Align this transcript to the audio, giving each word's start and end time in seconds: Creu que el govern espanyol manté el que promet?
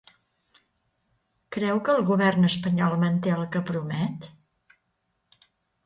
Creu 1.57 1.83
que 1.89 1.95
el 1.97 2.01
govern 2.09 2.49
espanyol 2.49 2.99
manté 3.05 3.37
el 3.37 3.47
que 3.57 3.65
promet? 3.71 4.29